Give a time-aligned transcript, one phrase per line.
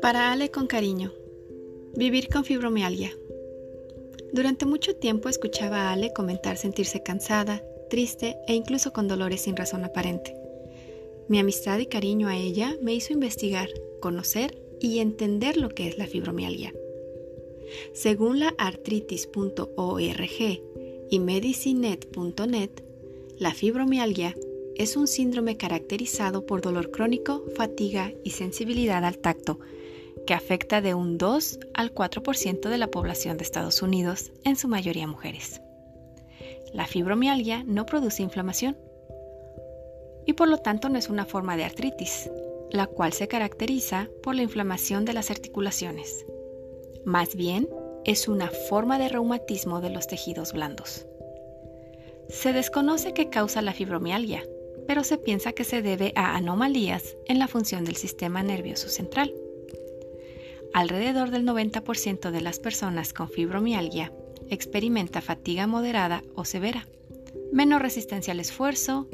[0.00, 1.12] Para Ale con cariño.
[1.94, 3.12] Vivir con fibromialgia.
[4.32, 9.56] Durante mucho tiempo escuchaba a Ale comentar sentirse cansada, triste e incluso con dolores sin
[9.56, 10.34] razón aparente.
[11.28, 13.68] Mi amistad y cariño a ella me hizo investigar,
[14.00, 16.72] conocer y entender lo que es la fibromialgia.
[17.92, 20.60] Según la artritis.org
[21.10, 22.70] y medicinet.net,
[23.40, 24.36] la fibromialgia
[24.76, 29.58] es un síndrome caracterizado por dolor crónico, fatiga y sensibilidad al tacto,
[30.26, 34.68] que afecta de un 2 al 4% de la población de Estados Unidos, en su
[34.68, 35.62] mayoría mujeres.
[36.74, 38.76] La fibromialgia no produce inflamación,
[40.26, 42.30] y por lo tanto no es una forma de artritis,
[42.70, 46.26] la cual se caracteriza por la inflamación de las articulaciones.
[47.06, 47.70] Más bien,
[48.04, 51.06] es una forma de reumatismo de los tejidos blandos.
[52.30, 54.44] Se desconoce qué causa la fibromialgia,
[54.86, 59.34] pero se piensa que se debe a anomalías en la función del sistema nervioso central.
[60.72, 64.12] Alrededor del 90% de las personas con fibromialgia
[64.48, 66.86] experimenta fatiga moderada o severa,
[67.52, 69.08] menos resistencia al esfuerzo,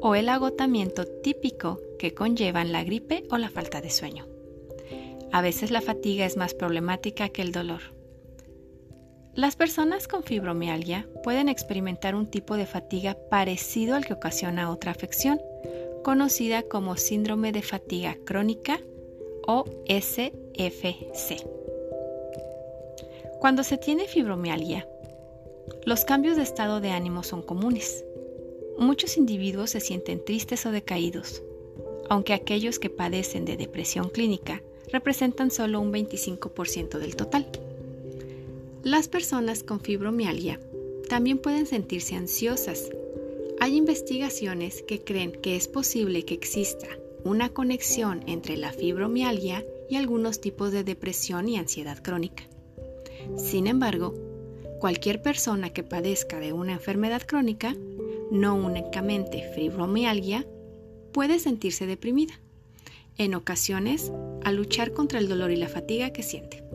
[0.00, 4.26] o el agotamiento típico que conllevan la gripe o la falta de sueño.
[5.32, 7.99] A veces la fatiga es más problemática que el dolor.
[9.40, 14.90] Las personas con fibromialgia pueden experimentar un tipo de fatiga parecido al que ocasiona otra
[14.90, 15.40] afección,
[16.04, 18.80] conocida como síndrome de fatiga crónica
[19.46, 21.42] o SFC.
[23.38, 24.86] Cuando se tiene fibromialgia,
[25.86, 28.04] los cambios de estado de ánimo son comunes.
[28.76, 31.42] Muchos individuos se sienten tristes o decaídos,
[32.10, 37.46] aunque aquellos que padecen de depresión clínica representan solo un 25% del total.
[38.82, 40.58] Las personas con fibromialgia
[41.08, 42.90] también pueden sentirse ansiosas.
[43.60, 46.86] Hay investigaciones que creen que es posible que exista
[47.22, 52.44] una conexión entre la fibromialgia y algunos tipos de depresión y ansiedad crónica.
[53.36, 54.14] Sin embargo,
[54.78, 57.76] cualquier persona que padezca de una enfermedad crónica
[58.30, 60.46] no únicamente fibromialgia,
[61.12, 62.40] puede sentirse deprimida,
[63.18, 64.12] en ocasiones
[64.44, 66.69] a luchar contra el dolor y la fatiga que siente.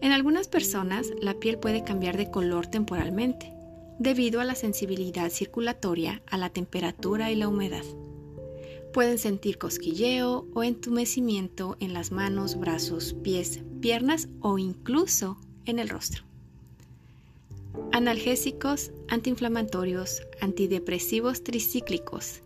[0.00, 3.52] En algunas personas la piel puede cambiar de color temporalmente,
[3.98, 7.84] debido a la sensibilidad circulatoria a la temperatura y la humedad.
[8.92, 15.88] Pueden sentir cosquilleo o entumecimiento en las manos, brazos, pies, piernas o incluso en el
[15.88, 16.22] rostro.
[17.92, 22.40] Analgésicos, antiinflamatorios, antidepresivos tricíclicos,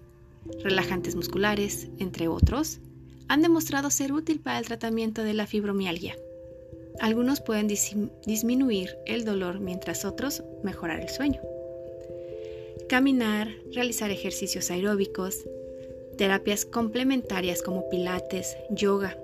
[0.63, 2.81] relajantes musculares, entre otros,
[3.29, 6.17] han demostrado ser útil para el tratamiento de la fibromialgia.
[7.01, 11.41] Algunos pueden disminuir el dolor mientras otros mejorar el sueño.
[12.89, 15.45] Caminar, realizar ejercicios aeróbicos,
[16.17, 19.17] terapias complementarias como pilates, yoga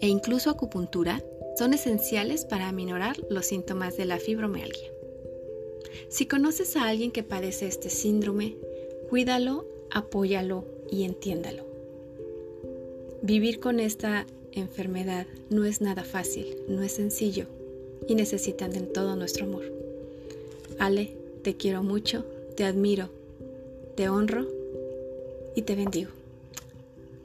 [0.00, 1.22] e incluso acupuntura
[1.56, 4.90] son esenciales para aminorar los síntomas de la fibromialgia.
[6.08, 8.56] Si conoces a alguien que padece este síndrome,
[9.08, 11.64] cuídalo, apóyalo y entiéndalo.
[13.22, 17.46] Vivir con esta enfermedad no es nada fácil, no es sencillo
[18.08, 19.64] y necesitan de todo nuestro amor.
[20.78, 22.24] Ale, te quiero mucho,
[22.56, 23.10] te admiro,
[23.96, 24.46] te honro
[25.54, 26.10] y te bendigo.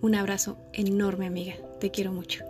[0.01, 2.43] Un abrazo enorme amiga, te quiero mucho.